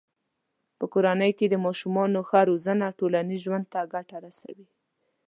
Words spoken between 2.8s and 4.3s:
ټولنیز ژوند ته ګټه